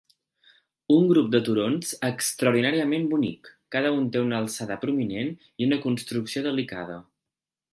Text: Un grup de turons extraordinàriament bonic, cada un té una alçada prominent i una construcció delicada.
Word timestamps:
Un 0.93 1.03
grup 1.09 1.27
de 1.33 1.41
turons 1.49 1.91
extraordinàriament 2.07 3.05
bonic, 3.13 3.51
cada 3.77 3.93
un 3.99 4.09
té 4.17 4.25
una 4.31 4.41
alçada 4.45 4.79
prominent 4.87 5.31
i 5.45 5.69
una 5.71 5.79
construcció 5.85 6.45
delicada. 6.49 6.99